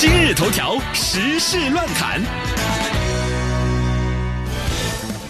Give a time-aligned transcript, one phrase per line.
[0.00, 2.22] 今日头条时事乱侃。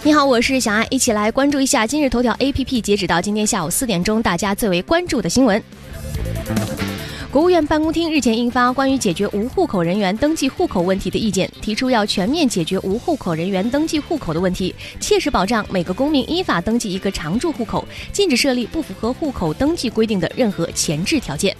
[0.03, 5.59] 你好，我是小爱，一起来关注一下今日头条 APP 截止到今天下午四点钟，大家最为关注的新闻。
[7.31, 17.83] 国务院办公厅日前印发关于解决无户口人员登记户口问题的意见，提出要全面解决无户口人员登记户口的问题，切实保障每个公民依法登记一个常住户口，
[18.13, 21.57] 禁止设立不符合户口登记规定的任何前置条件。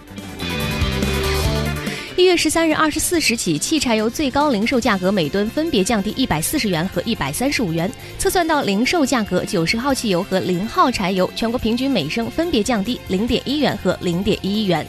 [2.19, 7.89] 一月十三日二十四时起，汽柴油最高零售价格每吨分别降低一百四十元和一百三十五元。
[8.17, 14.85] 测算到零售价格，九十号汽油和零号柴油全国平均每升分别降低零点一元和零点一一元。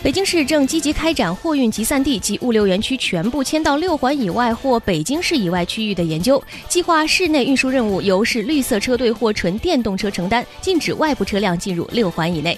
[0.00, 12.56] 北京市正积极开展货运集散地及物流园区全部迁到六环以外或北京市以外区域的研究，计划市内运输任务由市绿色车队或纯电动车承担，禁止外部车辆进入六环以内。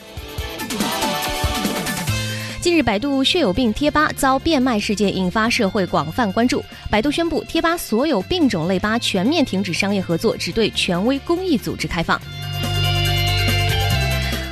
[2.66, 6.64] 近日，百度血友病贴吧遭变卖事件引发社会广泛关注。
[6.90, 12.20] 百度宣布，贴吧所有病种类吧全面停止商业合作，只对权威公益组织开放。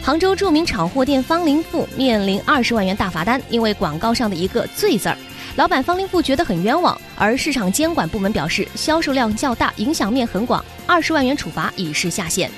[0.01, 5.19] 杭州著名炒货店方林富面临二十万元大罚单，因为广告上的一个“醉”字儿，
[5.57, 12.49] 老板方林富觉得很冤枉，而市场监管部门表示销售量较大，影响面很广，二十万元处罚已是下限。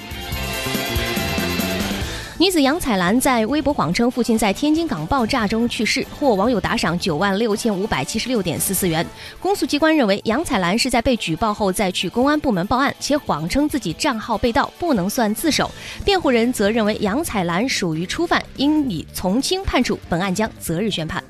[2.38, 9.04] 女子杨彩兰在微博谎称父亲在天津港爆炸中去世，获网友打赏九万六千五百七十六点四四元。
[9.40, 15.70] 公诉机关认为杨彩兰是在被举报后再去公安部门报案，且谎称自己账号被盗，不能算自首。
[16.04, 21.24] 辩护人则认为杨彩兰属于初犯，应以从轻判处，本案将择日宣判。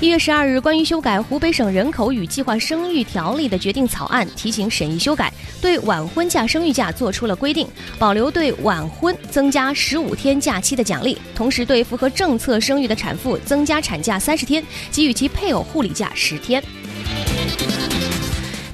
[0.00, 7.66] 一月十二日，关于修改湖北省人口与计划生育条例的决定草案提请审议修改，对晚婚假、生育假作出了规定，
[7.98, 16.62] 保留对晚婚增加十五天假期的奖励，同时对符合政策生育的产妇增加产假三十天，给予其配偶护理假十天。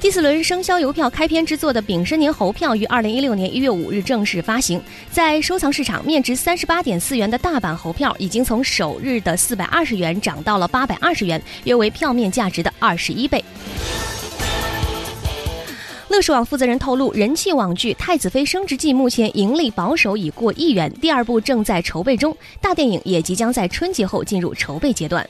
[0.05, 4.79] 第四轮生肖邮票开篇之作的丙申年猴票于二零一六年一月五日正式发行，
[5.11, 13.43] 在收藏市场，面值三十八点四元的大版猴票已经从首日的四百二十元涨到了八百二十元，约为票面价值的二十一倍。
[16.09, 25.27] 乐视网负责人透露，人气网剧《太子妃升职记》目前盈利保守已过亿元，第二部正在筹备中，大电影也即将在春节后进入筹备阶段。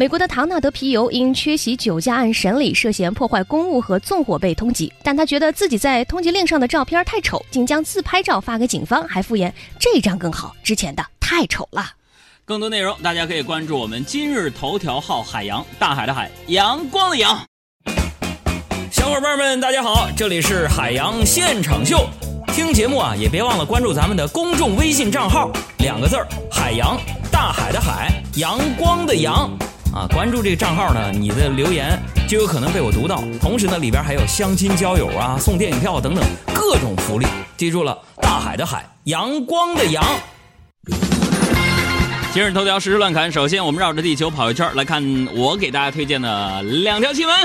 [0.00, 4.90] 美国的唐纳德皮尤因缺席酒驾案审理，涉嫌破坏公务和纵火被通缉。
[5.02, 11.84] 但他觉得自己在通缉令上的照片太丑，竟将自拍照发给警方，还附言这张更好，之前的太丑了。
[12.46, 17.38] 更多内容大家可以关注我们今日头条号“海洋大海的海，阳光的阳”。
[18.90, 22.08] 小伙伴们，大家好，这里是海洋现场秀。
[22.54, 25.50] 听节目啊，也别忘了关注咱们的公众微信账号，
[25.80, 26.98] 两个字儿：海洋
[27.30, 29.50] 大海的海，阳光的阳。
[29.92, 33.24] 啊，关注这个账号呢，你的留言就有可能被我读到。
[33.40, 36.24] 同时呢，里边还有相亲交友啊、送电影票等等
[36.54, 37.26] 各种福利。
[37.56, 40.04] 记住了，大海的海，阳光的阳。
[42.32, 45.02] 今日头条实时乱侃，首先我们绕着地球跑一圈，来看
[45.34, 47.36] 我给大家推荐的两条新闻。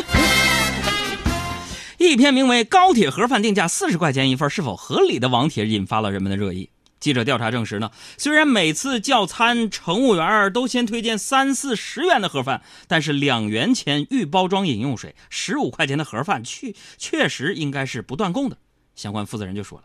[1.97, 6.69] 一篇名为《高铁盒饭定价四十块钱一份是否合理》的网帖引发了人们的热议。
[7.05, 18.57] 记者调查证实呢，虽然每次叫餐乘务员都先推荐三四十元的盒饭，但是两元钱预包装饮用水，十五块钱的盒饭确确实应该是不断供的。
[18.95, 19.83] 相关负责人就说了，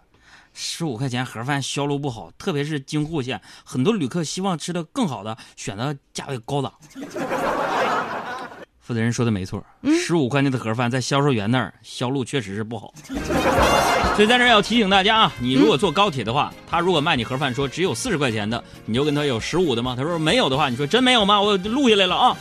[0.55, 6.73] 十五块钱盒饭销路不好，特别是京沪线，很多旅客希望吃的更好的，选择价位高档。
[8.81, 9.65] 负责人说的没错，
[10.05, 12.93] 十五块钱的盒饭在销售员那儿销路确实是不好。
[14.17, 19.95] 所以在这要提醒大家啊，你如果坐高铁的话，他如果卖你盒饭说只有四十块钱的，你就跟他有十五的吗？
[19.97, 21.41] 他说没有的话，你说真没有吗？
[21.41, 22.37] 我录下来了啊。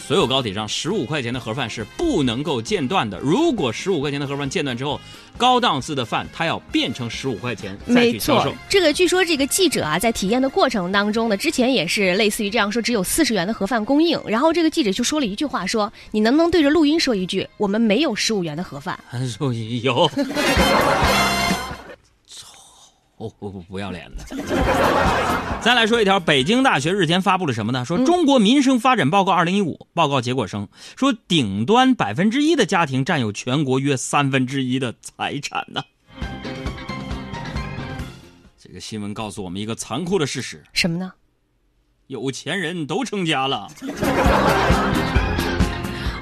[0.00, 3.18] 所有高铁上十五块钱的盒饭是不能够间断的。
[3.20, 5.00] 如果十五块钱的盒饭间断之后，
[5.36, 8.52] 高档次的饭它要变成十五块钱再去销售。
[8.68, 14.20] 这个据说这个记者啊，在体验的过程当中呢，之前也是类似于这样说，只有四十元的盒饭供应。
[14.26, 18.98] 然后这个记者就说了一句话，说你能不能对着录音说一句，我们没有十五元的盒饭？
[19.28, 20.10] 说有。
[23.28, 24.24] 不不不，不要脸的。
[25.60, 27.84] 再来说一条，北京大学日前发布了什么呢？
[27.84, 35.82] 说《中国民生发展报告二零一五》报告结果称，说顶端百分之一的家庭占有全国约三分之一的财产呢。
[38.58, 41.12] 这个新闻告诉我们一个残酷的事实，什么呢？
[42.06, 43.70] 有钱人都成家了。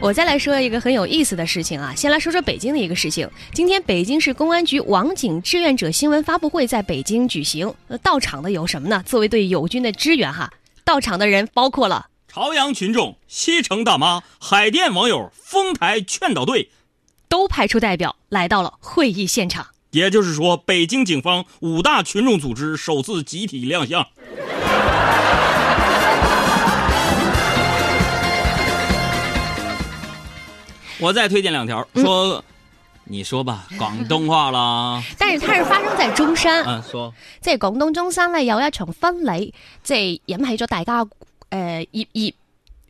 [0.00, 3.28] 我再来说一个很有意思的事情啊，先来说说北京的一个事情。
[3.52, 9.02] 今天北京市公安局网警志愿者新闻发布会在北京举行，呃到场的有什么呢？
[9.04, 10.52] 作为对友军的支援哈，
[10.84, 16.70] 到场的人包括了朝阳群众、西城大妈、海淀网友、丰台劝导队，
[17.28, 19.66] 都派出代表来到了会议现场。
[19.90, 24.06] 也就是说，北京警方五大群众组织首次集体亮相。
[31.00, 32.42] 我再推荐两条，说，
[33.04, 35.02] 你说吧，广东话啦。
[35.18, 37.12] 但是它是發生在中山，嗯，说。
[37.40, 39.52] 即係廣東中山咧有一場婚禮，
[39.82, 41.08] 即系引起咗大家誒
[41.50, 42.32] 熱熱，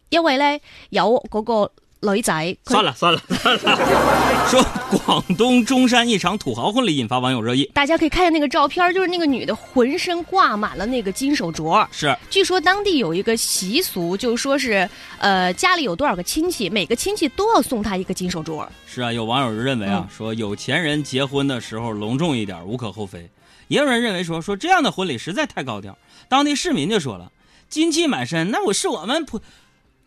[0.09, 0.61] 因為咧
[0.91, 1.71] 有嗰個
[2.01, 2.33] 女仔，
[2.65, 4.49] 佢算了算了算了。
[4.49, 4.63] 说
[5.05, 11.87] 广东中山一场土豪婚礼引发网友热议，大家可以看一下那个照片，就是那个女的浑身挂满了那个金手镯。
[11.91, 18.67] 是据说当地有一个习俗，就说是，呃，家里有多少个亲戚，每个亲戚都要送她一个金手镯。
[18.87, 23.29] 是啊，有网友认为啊，说有钱人结婚的时候隆重一点无可厚非，
[23.67, 25.99] 也有人认为说说这样的婚礼实在太高调。
[26.29, 27.33] 当地市民就说了，
[27.69, 29.41] 金器满身，那我是我们普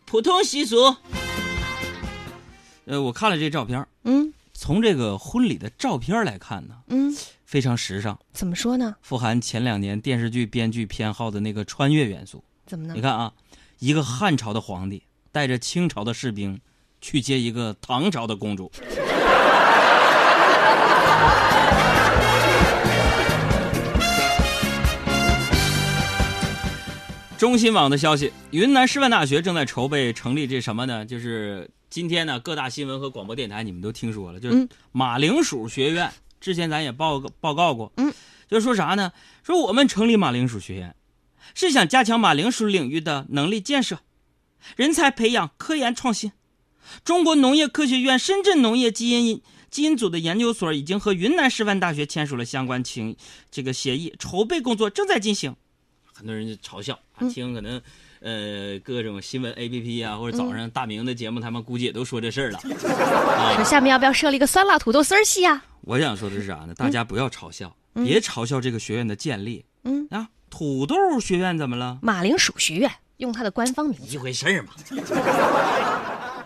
[0.06, 0.96] 普通习俗。
[2.84, 7.14] 呃，我看了这照片，嗯从这个婚礼的照片来看呢，嗯，
[7.44, 8.96] 非常时尚，怎么说呢？
[9.02, 12.42] 富含前两年电视剧编剧偏好的那个穿越元素。
[12.66, 13.00] 怎么呢你？
[13.00, 13.32] 看啊，
[13.78, 16.60] 一个汉朝的皇帝带着清朝的士兵
[17.00, 18.70] 去接一个唐朝的公主。
[27.38, 31.06] 中新网的消息，云南师范大学正在筹备成立这什么呢？
[31.06, 36.10] 就是今天呢，各大新闻和广播电台你们都听说了，就是嗯马铃薯学院。
[36.40, 38.10] 之前咱也报告报告过，嗯，
[38.48, 39.12] 就是说啥呢？
[39.42, 40.96] 说我们成立马铃薯学院，
[41.54, 44.00] 是想加强马铃薯领域的能力建设、
[44.74, 46.32] 人才培养、科研创新。
[47.04, 53.14] 中国农业科学院深圳农业基因基因组的研究所已经和云南师范大学签署了相关情
[53.50, 55.54] 这个协议，筹备工作正在进行。
[56.14, 57.82] 很多人就嘲笑啊，听可能
[58.22, 62.60] 呃各种新闻 APP 啊，或者早上大明的节目，他们估计也都说这事儿了。
[63.56, 65.64] 说下面要不要设立一个酸辣土豆丝儿系啊？
[65.82, 66.74] 我想说的是啥呢？
[66.74, 69.64] 大家不要嘲笑，别嘲笑这个学院的建立。
[69.84, 71.98] 嗯啊，土豆学院怎么了？
[72.02, 74.14] 马铃薯学院用它的官方名字。
[74.14, 74.72] 一回事儿嘛。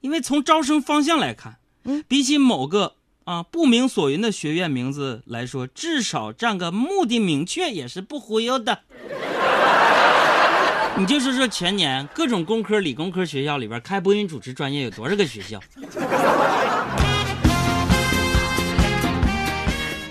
[0.00, 8.80] 因为从招生方向来看，嗯，比起某个啊不明所云的学院名字来说，至少占个目的明确也是不忽悠的。
[10.98, 15.60] 你就说说全年各种工科、理工科学校里边开播音主持专业有多少个学校？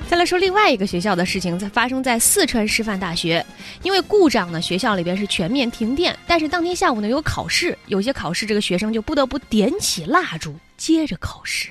[0.09, 3.44] 再来说另外一个学校的事情，在发生在四川师范大学，
[3.81, 11.69] 因为故障呢，学校里边是全面停电，但是当天下午呢有考试，有些考试这个学生就不得不点起蜡烛接着考试。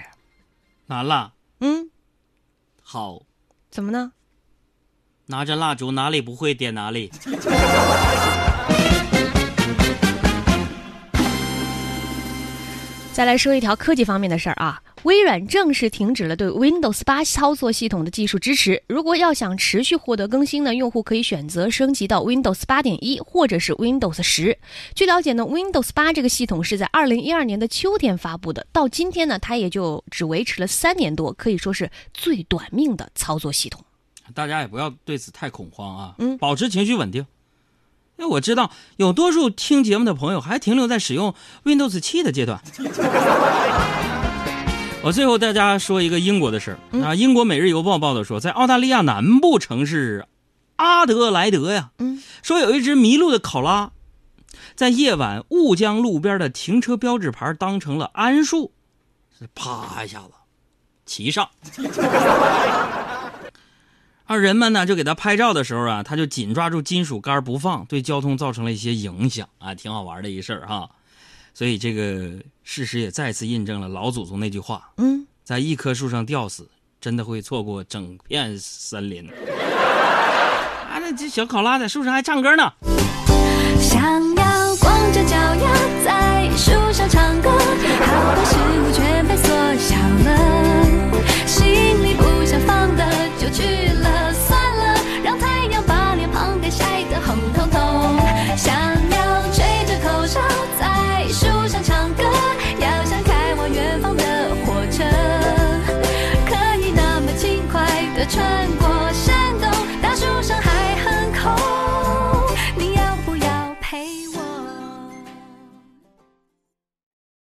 [0.87, 1.91] 拿蜡，嗯，
[2.83, 3.23] 好，
[3.71, 4.13] 怎么呢？
[5.27, 7.13] 拿着蜡烛哪里不会点哪里。
[13.13, 18.83] 再来说一条科技方面的事儿啊，微软正式停止了对 Windows 八操作系统的技术支持。
[18.89, 24.59] 如果要想持续获得更新呢，用户可以选择升级到 Windows 八点一或者是 Windows 十。
[24.95, 33.85] 据了解呢，Windows 八这个系统是在二零一二年的秋天发布的，到今天呢，它也就只维持了三年多，可以说是最短命的操作系统。
[34.35, 37.27] 大家也不要对此太恐慌啊，嗯保持情绪稳定。
[38.23, 42.63] 因为我知道有多数听节目的朋友还停留在使用 Windows 七的阶段。
[45.03, 50.29] 我最后大家说一个英国的事儿、啊，英国《每日邮报》报道说，在澳大利亚南部城市
[50.77, 53.91] 阿德莱德呀，嗯，说有一只迷路的考拉，
[54.77, 58.71] 在夜晚误将路边的停车标志牌当成了桉树，
[59.37, 60.31] 是啪一下子
[61.05, 61.49] 骑上。
[64.33, 70.89] 而人们呢，就给他拍照的时候啊，他就紧抓住金属杆不放，对交通造成了一些影响啊，挺好玩的一事儿哈。
[71.53, 76.67] 所以这个事实也再次印证了老祖宗那句话：嗯，在一棵树上吊死，
[76.99, 79.29] 真的会错过整片森林。
[79.29, 82.73] 啊，那这小考拉在树上还唱歌呢。
[83.79, 84.03] 想
[84.35, 89.32] 要光着脚丫在树上唱歌，好多事物全被缩小了。
[89.32, 89.32] 是